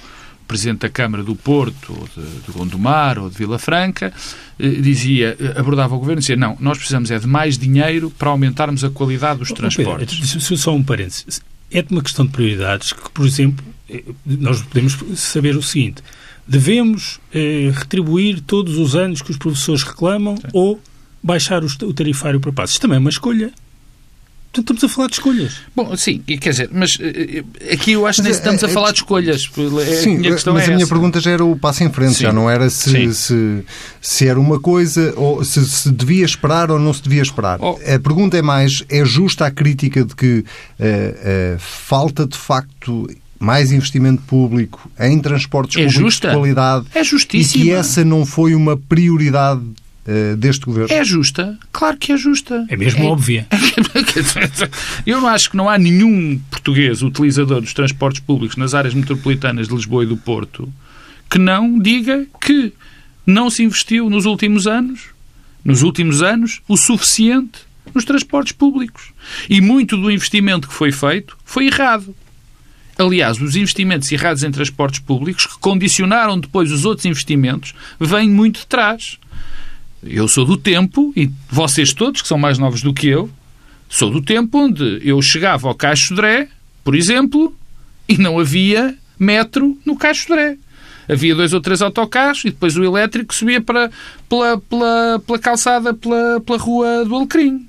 [0.49, 4.11] Presidente da Câmara do Porto, ou de, de Gondomar, ou de Vila Franca,
[4.59, 8.09] eh, dizia, eh, abordava o Governo e dizia, não, nós precisamos é de mais dinheiro
[8.17, 10.19] para aumentarmos a qualidade dos oh, transportes.
[10.19, 11.39] Pedro, só um parênteses.
[11.71, 16.01] É de uma questão de prioridades que, por exemplo, eh, nós podemos saber o seguinte,
[16.47, 20.47] devemos eh, retribuir todos os anos que os professores reclamam Sim.
[20.51, 20.81] ou
[21.21, 22.73] baixar o tarifário para passos.
[22.73, 23.51] Isto também é uma escolha.
[24.51, 25.61] Portanto, estamos a falar de escolhas.
[25.75, 28.91] Bom, sim, quer dizer, mas eh, eh, aqui eu acho que estamos a é, falar
[28.91, 29.43] de escolhas.
[29.43, 30.87] Sim, a mas é a minha essa.
[30.87, 32.23] pergunta já era o passo em frente, sim.
[32.23, 33.63] já não era se, se,
[34.01, 37.59] se, era uma coisa, ou se, se, devia esperar ou não se devia esperar.
[37.61, 37.77] Oh.
[37.85, 43.07] A pergunta é mais, é justa a crítica de que uh, uh, falta de facto
[43.39, 46.29] mais investimento público em transportes é públicos justa.
[46.29, 47.63] de qualidade é justíssima.
[47.63, 49.61] e que essa não foi uma prioridade
[50.11, 50.91] eh, deste governo?
[50.91, 52.65] É justa, claro que é justa.
[52.67, 53.07] É mesmo é...
[53.07, 53.47] óbvia.
[55.05, 59.67] Eu não acho que não há nenhum português utilizador dos transportes públicos nas áreas metropolitanas
[59.67, 60.67] de Lisboa e do Porto
[61.29, 62.73] que não diga que
[63.23, 65.09] não se investiu nos últimos anos,
[65.63, 67.59] nos últimos anos, o suficiente
[67.93, 69.13] nos transportes públicos.
[69.47, 72.15] E muito do investimento que foi feito foi errado.
[72.97, 78.61] Aliás, os investimentos errados em transportes públicos, que condicionaram depois os outros investimentos, vêm muito
[78.61, 79.19] de trás.
[80.03, 83.29] Eu sou do tempo, e vocês todos, que são mais novos do que eu,
[83.89, 86.47] sou do tempo onde eu chegava ao Caixo Dré,
[86.83, 87.53] por exemplo,
[88.07, 90.57] e não havia metro no Caixo Dré.
[91.07, 93.89] Havia dois ou três autocarros e depois o elétrico subia para,
[94.29, 97.67] pela, pela, pela calçada, pela, pela rua do Alecrim.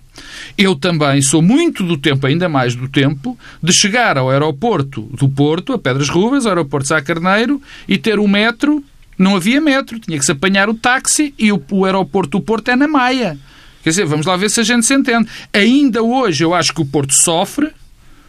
[0.56, 5.28] Eu também sou muito do tempo, ainda mais do tempo, de chegar ao aeroporto do
[5.28, 8.84] Porto, a Pedras Rubas, ao aeroporto de Sá Carneiro, e ter o metro
[9.20, 12.70] não havia metro, tinha que se apanhar o táxi e o, o aeroporto do Porto
[12.70, 13.38] é na Maia.
[13.82, 15.28] Quer dizer, vamos lá ver se a gente se entende.
[15.52, 17.70] Ainda hoje eu acho que o Porto sofre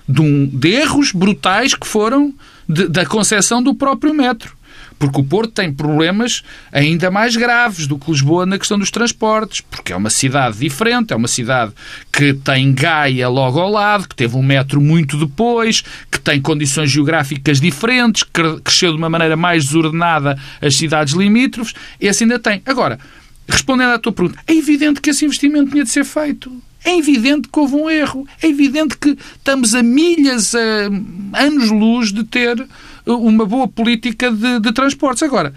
[0.08, 2.34] de, um, de erros brutais que foram
[2.68, 4.56] de, da concessão do próprio metro
[5.02, 9.60] porque o Porto tem problemas ainda mais graves do que Lisboa na questão dos transportes,
[9.60, 11.74] porque é uma cidade diferente, é uma cidade
[12.14, 16.92] que tem Gaia logo ao lado, que teve um metro muito depois, que tem condições
[16.92, 22.62] geográficas diferentes, que cresceu de uma maneira mais desordenada as cidades limítrofes, esse ainda tem.
[22.64, 23.00] Agora,
[23.50, 26.62] respondendo à tua pergunta, é evidente que esse investimento tinha de ser feito.
[26.84, 28.28] É evidente que houve um erro.
[28.42, 32.68] É evidente que estamos a milhas, a anos-luz de ter
[33.06, 35.24] uma boa política de, de transportes.
[35.24, 35.54] Agora,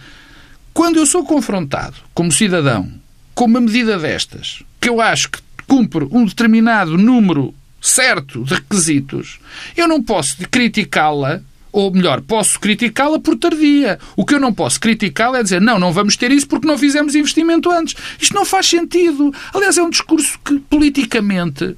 [0.72, 2.90] quando eu sou confrontado, como cidadão,
[3.34, 9.38] com uma medida destas, porque eu acho que cumpre um determinado número certo de requisitos,
[9.76, 11.40] eu não posso criticá-la
[11.74, 13.98] ou melhor, posso criticá-la por tardia.
[14.16, 16.78] O que eu não posso criticá-la é dizer não, não vamos ter isso porque não
[16.78, 17.96] fizemos investimento antes.
[18.20, 19.34] Isto não faz sentido.
[19.52, 21.76] Aliás, é um discurso que politicamente,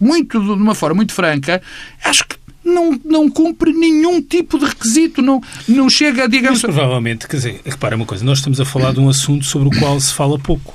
[0.00, 1.62] muito de uma forma muito franca,
[2.04, 6.60] acho que não, não cumpre nenhum tipo de requisito, não, não chega, digamos...
[6.60, 9.68] Mas provavelmente, quer dizer, repara uma coisa, nós estamos a falar de um assunto sobre
[9.68, 10.74] o qual se fala pouco.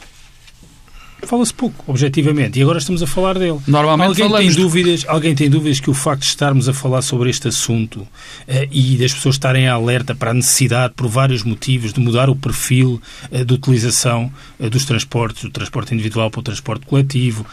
[1.24, 3.60] Fala-se pouco, objetivamente, e agora estamos a falar dele.
[3.68, 4.56] Normalmente alguém falamos...
[4.56, 8.08] tem dúvidas, alguém tem dúvidas que o facto de estarmos a falar sobre este assunto
[8.48, 12.36] eh, e das pessoas estarem alerta para a necessidade, por vários motivos, de mudar o
[12.36, 17.46] perfil eh, de utilização eh, dos transportes, do transporte individual para o transporte coletivo,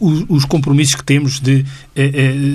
[0.00, 1.64] os, os, compromissos que temos de,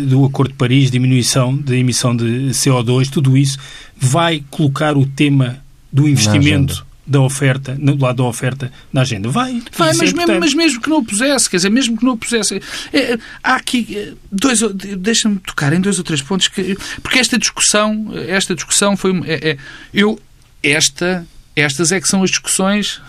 [0.07, 3.57] do Acordo de Paris, diminuição da emissão de CO2, tudo isso
[3.97, 5.57] vai colocar o tema
[5.91, 9.29] do investimento da oferta, do lado da oferta na agenda.
[9.29, 12.03] Vai, vai mas, é mesmo, mas mesmo que não o pusesse, quer dizer, mesmo que
[12.03, 14.59] não o pusesse, é, há aqui é, dois,
[14.97, 19.51] deixa-me tocar em dois ou três pontos, que, porque esta discussão, esta discussão foi, é,
[19.51, 19.57] é,
[19.93, 20.19] eu,
[20.61, 23.01] esta, estas é que são as discussões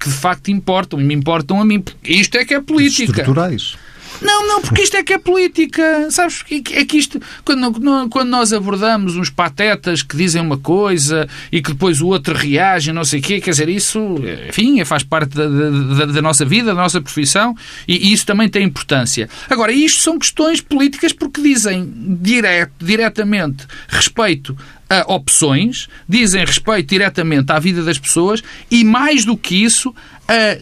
[0.00, 3.12] que de facto importam, e me importam a mim, porque isto é que é política.
[3.12, 3.76] Estruturais.
[4.20, 6.10] Não, não, porque isto é que é política.
[6.10, 6.44] Sabes?
[6.50, 12.00] É que isto, quando, nós abordamos uns patetas que dizem uma coisa e que depois
[12.00, 14.16] o outro reage, não sei o quê, quer dizer, isso,
[14.48, 17.54] enfim, faz parte da, da, da nossa vida, da nossa profissão
[17.86, 19.28] e, e, isso também tem importância.
[19.48, 24.56] Agora, isto são questões políticas porque dizem direto, diretamente respeito
[24.88, 29.94] a opções, dizem respeito diretamente à vida das pessoas e, mais do que isso,
[30.28, 30.58] a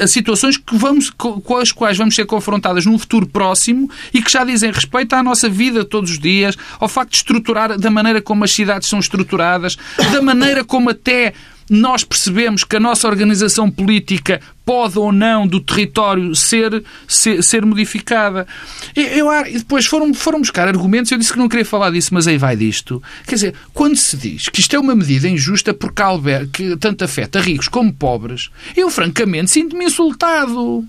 [0.00, 4.30] a situações que vamos, com as quais vamos ser confrontadas num futuro próximo e que
[4.30, 8.20] já dizem respeito à nossa vida todos os dias, ao facto de estruturar da maneira
[8.20, 9.76] como as cidades são estruturadas,
[10.12, 11.34] da maneira como até
[11.68, 17.64] nós percebemos que a nossa organização política pode ou não do território ser, ser, ser
[17.64, 18.46] modificada.
[18.94, 22.26] Eu, eu, depois foram, foram buscar argumentos, eu disse que não queria falar disso, mas
[22.26, 23.02] aí vai disto.
[23.26, 27.04] Quer dizer, quando se diz que isto é uma medida injusta porque alberga, que tanto
[27.04, 30.84] afeta ricos como pobres, eu francamente sinto-me insultado.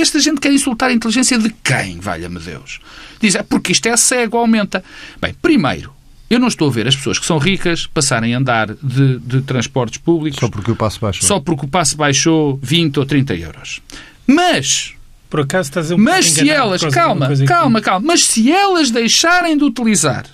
[0.00, 2.80] Esta gente quer insultar a inteligência de quem, valha-me Deus?
[3.20, 4.84] Diz, é porque isto é cego, aumenta.
[5.20, 5.92] Bem, primeiro,
[6.32, 9.42] eu não estou a ver as pessoas que são ricas passarem a andar de, de
[9.42, 10.40] transportes públicos.
[10.40, 11.28] Só porque o passo baixou.
[11.28, 13.82] Só porque o passo baixou 20 ou 30 euros.
[14.26, 14.94] Mas.
[15.28, 16.82] Por acaso estás a um Mas se elas.
[16.86, 18.06] Calma, calma, calma.
[18.06, 20.24] Mas se elas deixarem de utilizar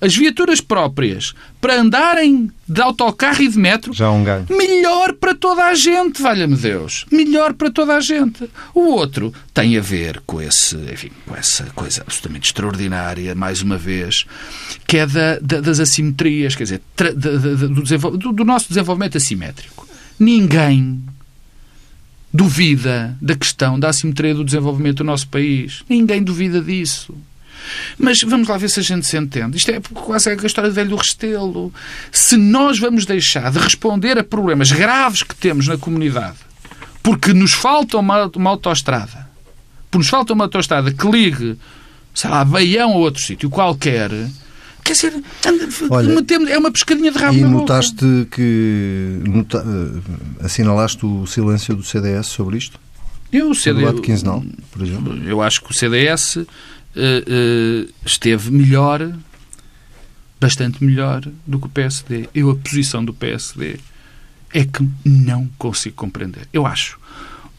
[0.00, 4.46] as viaturas próprias para andarem de autocarro e de metro, Já um ganho.
[4.48, 7.04] melhor para toda a gente, valha-me Deus.
[7.10, 8.48] Melhor para toda a gente.
[8.74, 13.76] O outro tem a ver com, esse, enfim, com essa coisa absolutamente extraordinária, mais uma
[13.76, 14.24] vez,
[14.86, 17.68] que é da, da, das assimetrias, quer dizer, tra, da, do,
[18.16, 19.86] do, do nosso desenvolvimento assimétrico.
[20.18, 21.02] Ninguém
[22.32, 25.82] duvida da questão da assimetria do desenvolvimento do nosso país.
[25.88, 27.14] Ninguém duvida disso.
[27.98, 29.56] Mas vamos lá ver se a gente se entende.
[29.56, 31.72] Isto é quase a história do velho do Restelo.
[32.10, 36.50] Se nós vamos deixar de responder a problemas graves que temos na comunidade
[37.02, 39.28] porque nos falta uma, uma autoestrada,
[39.90, 41.58] porque nos falta uma autoestrada que ligue,
[42.14, 44.10] sei lá, Baião a outro sítio qualquer,
[44.84, 45.14] quer dizer,
[45.90, 46.12] Olha,
[46.50, 48.36] é uma pescadinha de rabo E notaste boca.
[48.36, 52.78] que nota, eh, assinalaste o silêncio do CDS sobre isto?
[53.32, 55.16] Eu, o CDS, quinzenal, por exemplo.
[55.24, 56.38] Eu acho que o CDS
[56.96, 59.12] uh, esteve melhor,
[60.40, 62.28] bastante melhor do que o PSD.
[62.34, 63.78] Eu, a posição do PSD
[64.52, 66.48] é que não consigo compreender.
[66.52, 66.98] Eu acho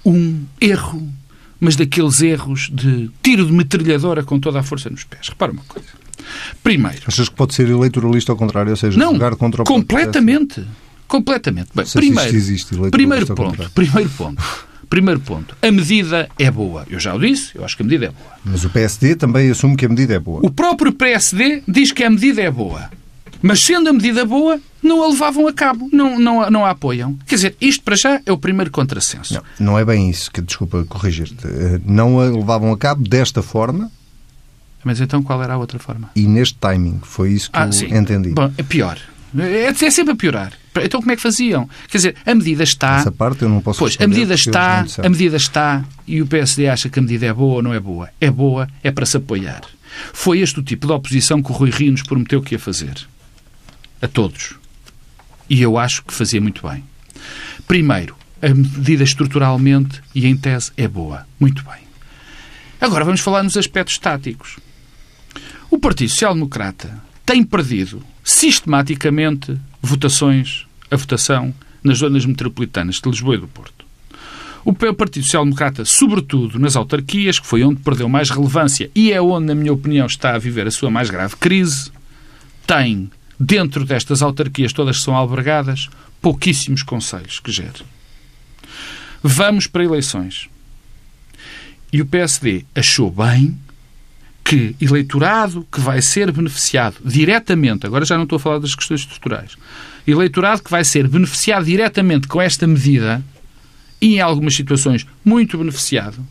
[0.06, 1.12] um erro,
[1.60, 5.30] mas daqueles erros de tiro de metralhadora com toda a força nos pés.
[5.30, 5.90] Repara uma coisa.
[6.64, 7.02] Primeiro.
[7.08, 10.66] Achas que pode ser eleitoralista ao contrário, ou seja, não, jogar contra o completamente.
[11.08, 11.70] Completamente.
[11.76, 13.70] Bem, primeiro, existe primeiro ponto.
[13.72, 14.42] Primeiro ponto.
[14.92, 16.86] Primeiro ponto, a medida é boa.
[16.90, 18.32] Eu já o disse, eu acho que a medida é boa.
[18.44, 20.42] Mas o PSD também assume que a medida é boa.
[20.44, 22.90] O próprio PSD diz que a medida é boa.
[23.42, 27.18] Mas sendo a medida boa, não a levavam a cabo, não, não, não a apoiam.
[27.26, 29.34] Quer dizer, isto para já é o primeiro contrassenso.
[29.34, 31.48] Não, não é bem isso, que desculpa corrigir-te.
[31.48, 33.90] Eh, não a levavam a cabo desta forma.
[34.84, 36.12] Mas então qual era a outra forma?
[36.18, 37.86] E neste timing, foi isso que ah, eu sim.
[37.96, 38.32] entendi.
[38.32, 39.00] Bom, é pior.
[39.40, 40.52] É, é sempre a piorar.
[40.84, 41.70] Então como é que faziam?
[41.90, 42.98] Quer dizer, a medida está.
[42.98, 46.70] Essa parte eu não posso Pois, a medida está, a medida está e o PSD
[46.70, 48.10] acha que a medida é boa ou não é boa.
[48.20, 49.62] É boa, é para se apoiar.
[50.14, 52.94] Foi este o tipo de oposição que o Rui Rio nos prometeu que ia fazer.
[54.02, 54.56] A todos.
[55.50, 56.84] E eu acho que fazia muito bem.
[57.68, 61.28] Primeiro, a medida estruturalmente e em tese é boa.
[61.40, 61.82] Muito bem.
[62.80, 64.58] Agora vamos falar nos aspectos táticos.
[65.70, 73.36] O Partido Social Democrata tem perdido sistematicamente votações, a votação nas zonas metropolitanas de Lisboa
[73.36, 73.86] e do Porto.
[74.66, 79.22] O Partido Social Democrata, sobretudo nas autarquias, que foi onde perdeu mais relevância e é
[79.22, 81.90] onde, na minha opinião, está a viver a sua mais grave crise,
[82.68, 85.88] tem, dentro destas autarquias, todas que são albergadas,
[86.22, 87.86] pouquíssimos conselhos que gere.
[89.24, 90.50] Vamos para eleições.
[91.94, 93.58] E o PSD achou bem
[94.44, 99.02] que eleitorado que vai ser beneficiado diretamente, agora já não estou a falar das questões
[99.02, 99.56] estruturais,
[100.06, 103.24] eleitorado que vai ser beneficiado diretamente com esta medida
[104.02, 106.26] e, em algumas situações, muito beneficiado,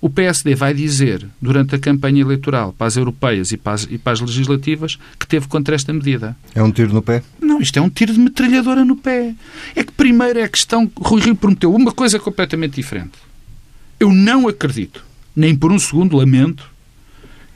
[0.00, 3.98] o PSD vai dizer, durante a campanha eleitoral para as europeias e para as, e
[3.98, 6.36] para as, legislativas, que teve contra esta medida.
[6.54, 7.22] É um tiro no pé?
[7.40, 9.34] Não, isto é um tiro de metralhadora no pé.
[9.74, 10.90] É que, primeiro, é a questão.
[10.96, 13.18] Rui Rio prometeu uma coisa completamente diferente.
[13.98, 16.70] Eu não acredito, nem por um segundo lamento,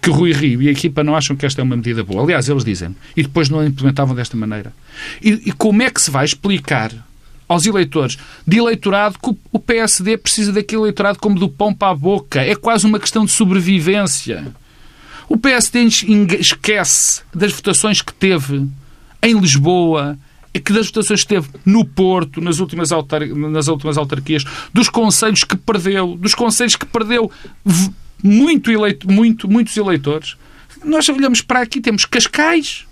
[0.03, 2.25] que Rui Rio e a equipa não acham que esta é uma medida boa.
[2.25, 2.95] Aliás, eles dizem.
[3.17, 4.73] E depois não a implementavam desta maneira.
[5.23, 6.93] E, e como é que se vai explicar
[7.49, 11.95] aos eleitores de eleitorado que o PSD precisa daquele eleitorado como do pão para a
[11.95, 12.41] boca.
[12.41, 14.53] É quase uma questão de sobrevivência.
[15.29, 15.87] O PSD
[16.41, 18.67] esquece das votações que teve
[19.23, 20.19] em Lisboa,
[20.53, 25.45] que das votações que teve no Porto, nas últimas, autar nas últimas autarquias, dos conselhos
[25.45, 27.31] que perdeu, dos conselhos que perdeu
[28.23, 30.37] muito eleito, muito, muitos eleitores.
[30.85, 32.87] Nós olhamos para aqui, temos Cascais,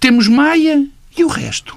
[0.00, 1.76] temos Maia e o resto.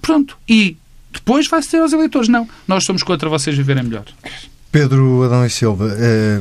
[0.00, 0.36] Pronto.
[0.48, 0.76] E
[1.12, 2.28] depois vai ser aos eleitores.
[2.28, 2.48] Não.
[2.66, 4.04] Nós somos contra vocês viverem melhor.
[4.70, 5.94] Pedro Adão e Silva.
[5.98, 6.40] Eh,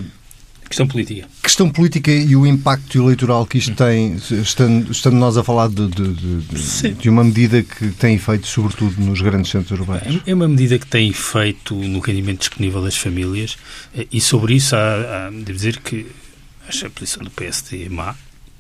[0.68, 1.28] questão política.
[1.42, 5.88] Questão política e o impacto eleitoral que isto tem, estando, estando nós a falar de,
[5.88, 10.22] de, de, de, uma medida que tem efeito, sobretudo, nos grandes centros urbanos.
[10.26, 13.58] É uma medida que tem efeito no rendimento disponível das famílias
[13.96, 16.08] eh, e sobre isso há, há devo dizer que
[16.68, 18.16] acho a posição do PSD é má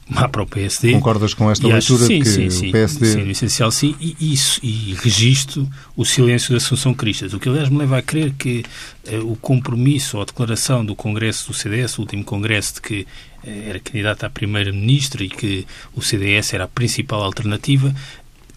[0.10, 0.94] má para o PSD.
[0.94, 3.06] Concordas com esta leitura sim, que sim, sim, o PSD...
[3.06, 7.50] Sim, no essencial sim, e, isso, e registro o silêncio da Assunção Cristas, o que
[7.50, 8.64] aliás me leva a crer que
[9.06, 13.08] eh, o compromisso ou a declaração do Congresso do CDS, o último Congresso de que
[13.46, 17.94] eh, era candidato a Primeira-Ministra e que o CDS era a principal alternativa,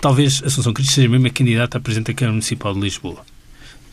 [0.01, 3.30] talvez Assunção Cristas seja mesmo a candidata a Presidente da Câmara Municipal de Lisboa.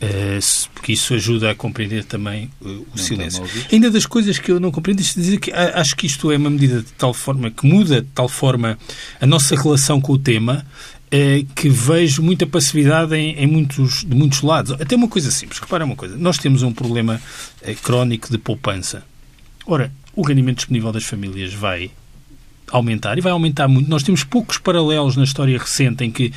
[0.00, 3.44] Uh, porque isso ajuda a compreender também uh, o não silêncio.
[3.72, 6.50] Ainda das coisas que eu não compreendo, deixa dizer que acho que isto é uma
[6.50, 8.78] medida de tal forma que muda de tal forma
[9.20, 10.64] a nossa relação com o tema
[11.06, 14.72] uh, que vejo muita passividade em, em, muitos, de muitos lados.
[14.80, 17.20] Até uma coisa simples, repara uma coisa, nós temos um problema
[17.82, 19.02] crónico de poupança.
[19.66, 21.90] Ora, o rendimento disponível das famílias vai
[22.70, 23.88] aumentar e vai aumentar muito.
[23.88, 26.32] Nós temos poucos paralelos na história recente em que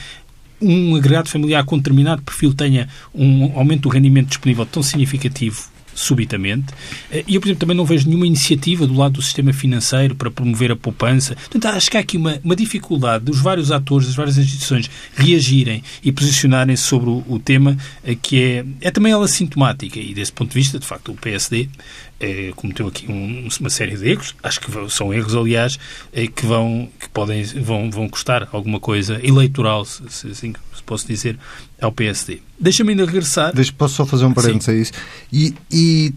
[0.61, 6.73] um agregado familiar com determinado perfil tenha um aumento do rendimento disponível tão significativo subitamente.
[7.11, 10.15] Eh, e eu, por exemplo, também não vejo nenhuma iniciativa do lado do sistema financeiro
[10.15, 11.35] para promover a poupança.
[11.35, 15.83] Portanto, acho que há aqui uma, uma dificuldade dos vários atores, das várias instituições reagirem
[16.03, 19.99] e posicionarem-se sobre o, o, tema, eh, que é, é também ela sintomática.
[19.99, 21.69] E, desse ponto de vista, de facto, o PSD
[22.19, 24.35] é, cometeu aqui um, uma série de erros.
[24.41, 25.77] Acho que são erros, aliás,
[26.35, 31.37] que vão podem vão, vão custar alguma coisa eleitoral, se, se assim se posso dizer,
[31.79, 32.39] ao PSD.
[32.59, 33.53] Deixa-me ainda regressar.
[33.53, 34.91] Deixa, posso só fazer um parênteses a isso?
[35.31, 36.13] E, e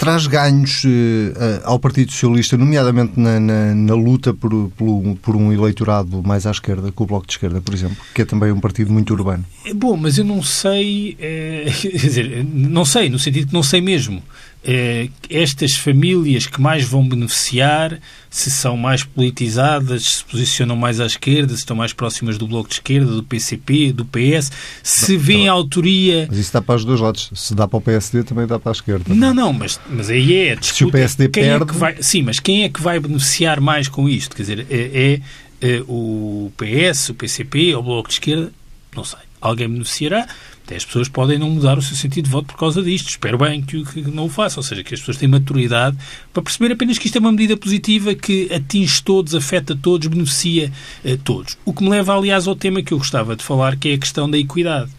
[0.00, 5.52] traz ganhos uh, ao Partido Socialista, nomeadamente na, na, na luta por, por, por, um
[5.52, 8.58] eleitorado mais à esquerda, com o Bloco de Esquerda, por exemplo, que é também um
[8.58, 9.44] partido muito urbano.
[9.62, 13.62] É bom, mas eu não sei, é, quer dizer, não sei, no sentido que não
[13.62, 14.22] sei mesmo.
[14.62, 21.06] Eh, estas famílias que mais vão beneficiar, se são mais politizadas, se posicionam mais à
[21.06, 25.48] esquerda, se estão mais próximas do Bloco de Esquerda, do PCP, do PS, se vêem
[25.48, 26.26] a autoria...
[26.28, 27.30] Mas isso dá para os dois lados.
[27.34, 29.14] Se dá para o PSD, também dá para a esquerda.
[29.14, 30.74] Não, não, mas, mas aí é disputa.
[30.76, 31.64] Se o PSD quem perde...
[31.64, 34.36] É que vai, sim, mas quem é que vai beneficiar mais com isto?
[34.36, 35.20] Quer dizer, é,
[35.62, 38.52] é, é o PS, o PCP ou o Bloco de Esquerda?
[38.94, 39.20] Não sei.
[39.40, 40.28] Alguém beneficiará
[40.70, 43.08] até as pessoas podem não mudar o seu sentido de voto por causa disto.
[43.08, 44.60] Espero bem que, que não o façam.
[44.60, 45.96] Ou seja, que as pessoas têm maturidade
[46.32, 50.70] para perceber apenas que isto é uma medida positiva que atinge todos, afeta todos, beneficia
[51.04, 51.58] eh, todos.
[51.64, 53.98] O que me leva, aliás, ao tema que eu gostava de falar, que é a
[53.98, 54.90] questão da equidade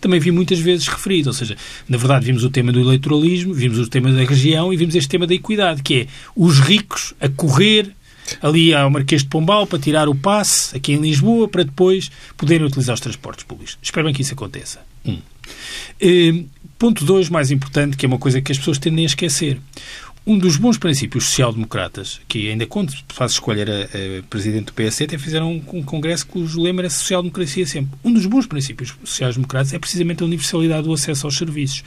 [0.00, 1.28] também vi muitas vezes referido.
[1.28, 1.56] Ou seja,
[1.88, 5.08] na verdade, vimos o tema do eleitoralismo, vimos o tema da região e vimos este
[5.08, 7.94] tema da equidade, que é os ricos a correr
[8.40, 12.66] ali ao Marquês de Pombal para tirar o passe aqui em Lisboa para depois poderem
[12.66, 13.78] utilizar os transportes públicos.
[13.82, 14.80] Espero bem que isso aconteça.
[15.04, 15.18] Um.
[16.00, 16.48] Uh,
[16.78, 19.60] ponto 2, mais importante, que é uma coisa que as pessoas tendem a esquecer.
[20.24, 25.04] Um dos bons princípios social-democratas, que ainda quando faz escolher a, a, presidente do PSD,
[25.04, 27.98] até fizeram um, um congresso cujo lema era social-democracia sempre.
[28.04, 31.82] Um dos bons princípios sociais-democratas é precisamente a universalidade do acesso aos serviços,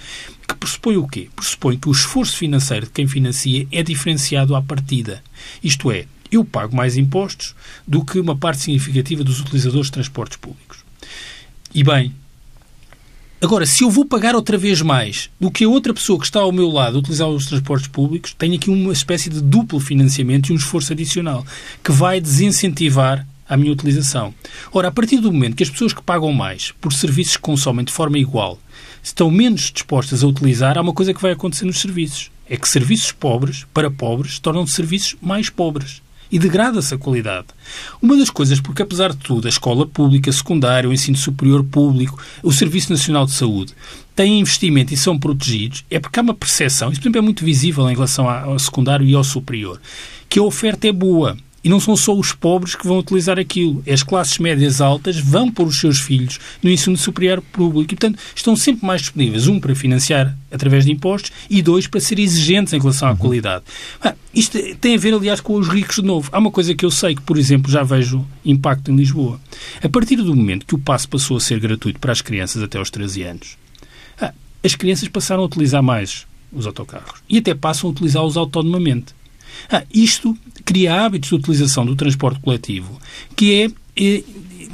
[0.45, 1.29] que pressupõe o quê?
[1.33, 5.23] Pressupõe que o esforço financeiro de quem financia é diferenciado à partida.
[5.63, 6.05] Isto é,
[6.36, 7.55] eu pago mais impostos
[7.88, 10.79] do que uma parte significativa dos utilizadores de transportes públicos.
[11.73, 12.13] E bem,
[13.41, 16.39] Agora, se eu vou pagar outra vez mais do que a outra pessoa que está
[16.39, 20.49] ao meu lado a utilizar os transportes públicos, tenho aqui uma espécie de duplo financiamento
[20.49, 21.45] e um esforço adicional
[21.83, 24.33] que vai desincentivar a minha utilização.
[24.71, 27.86] Ora, a partir do momento que as pessoas que pagam mais por serviços que consomem
[27.86, 28.57] de forma igual
[29.03, 32.31] estão menos dispostas a utilizar, há uma coisa que vai acontecer nos serviços.
[32.49, 36.01] É que serviços pobres, para pobres, tornam-se serviços mais pobres
[36.32, 37.47] e degrada-se a qualidade.
[38.01, 42.19] Uma das coisas, porque apesar de tudo, a escola pública, secundária, o ensino superior público,
[42.43, 43.73] o Serviço Nacional de Saúde
[44.15, 47.43] têm investimento e são protegidos, é porque há uma percepção, isso por exemplo é muito
[47.43, 49.80] visível em relação ao secundário e ao superior,
[50.30, 51.38] que a oferta é boa.
[51.66, 53.84] E não são só os pobres que vão utilizar aquilo.
[53.91, 57.91] As classes médias altas vão pôr os seus filhos no ensino superior público.
[57.91, 59.47] E, portanto, estão sempre mais disponíveis.
[59.47, 63.18] Um, para financiar através de impostos e dois, para ser exigentes em relação à uhum.
[63.18, 63.63] qualidade.
[63.99, 66.30] Ah, isto tem a ver, aliás, com os ricos de novo.
[66.32, 69.41] Há uma coisa que eu sei que, por exemplo, já vejo impacto em Lisboa.
[69.82, 72.78] A partir do momento que o passo passou a ser gratuito para as crianças até
[72.78, 73.57] aos 13 anos,
[74.22, 74.32] ah,
[74.63, 79.14] as crianças passaram a utilizar mais os autocarros e até passam a utilizá-los autonomamente.
[79.69, 82.99] Ah, isto cria hábitos de utilização do transporte coletivo
[83.35, 84.23] que é, é,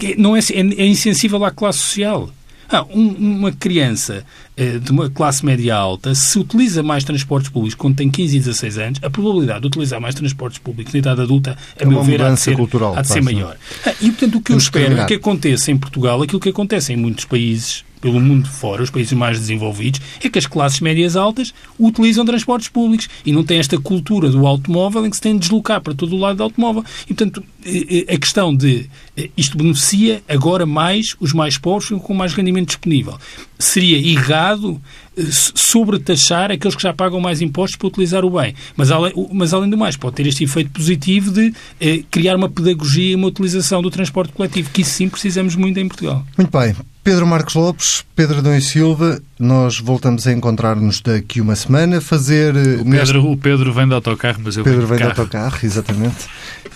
[0.04, 2.30] é não é, é, é, insensível à classe social.
[2.74, 4.26] Ah, um, uma criança
[4.56, 8.40] eh, de uma classe média alta, se utiliza mais transportes públicos quando tem 15 e
[8.40, 12.02] 16 anos, a probabilidade de utilizar mais transportes públicos na idade adulta, a é meu
[12.02, 13.58] ver, há de ser, cultural, há de ser maior.
[13.86, 16.94] Ah, e, portanto, o que eu espero é que aconteça em Portugal aquilo que acontece
[16.94, 21.16] em muitos países pelo mundo fora, os países mais desenvolvidos, é que as classes médias
[21.16, 25.34] altas utilizam transportes públicos e não têm esta cultura do automóvel em que se tem
[25.34, 26.84] de deslocar para todo o lado do automóvel.
[27.04, 28.90] E, portanto, eh, eh, a questão de
[29.36, 33.18] isto beneficia agora mais os mais pobres com mais rendimento disponível.
[33.60, 34.82] Seria errado
[35.30, 38.56] sobretaxar aqueles que já pagam mais impostos para utilizar o bem.
[38.76, 42.50] Mas além, mas, além do mais, pode ter este efeito positivo de eh, criar uma
[42.50, 46.26] pedagogia e uma utilização do transporte coletivo, que isso sim precisamos muito em Portugal.
[46.38, 46.76] Muito bem.
[47.04, 52.52] Pedro Marcos Lopes, Pedro Adão e Silva, nós voltamos a encontrar-nos daqui uma semana, fazer...
[52.52, 53.18] O Pedro, neste...
[53.18, 56.28] o Pedro vem de autocarro, mas eu Pedro vem de autocarro, exatamente.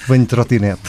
[0.07, 0.81] Venho de trotinete.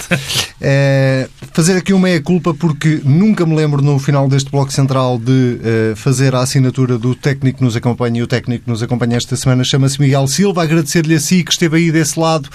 [0.59, 5.59] é, fazer aqui uma meia-culpa porque nunca me lembro no final deste bloco central de
[5.93, 9.17] uh, fazer a assinatura do técnico que nos acompanha e o técnico que nos acompanha
[9.17, 10.63] esta semana chama-se Miguel Silva.
[10.63, 12.49] Agradecer-lhe a si que esteve aí desse lado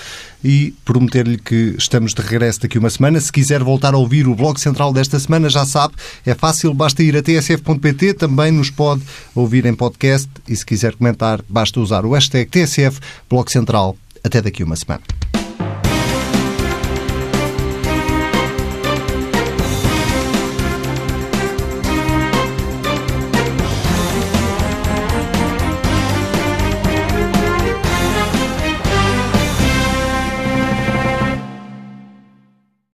[0.43, 3.19] e prometer-lhe que estamos de regresso daqui uma semana.
[3.19, 5.93] Se quiser voltar a ouvir o bloco central desta semana, já sabe,
[6.25, 9.01] é fácil, basta ir a tsf.pt, também nos pode
[9.35, 13.95] ouvir em podcast e se quiser comentar, basta usar o hashtag TSF Bloco Central.
[14.23, 15.01] Até daqui uma semana.